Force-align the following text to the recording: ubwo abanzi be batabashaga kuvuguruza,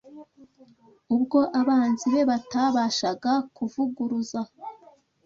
ubwo 1.15 1.39
abanzi 1.59 2.05
be 2.13 2.21
batabashaga 2.29 3.31
kuvuguruza, 3.55 4.39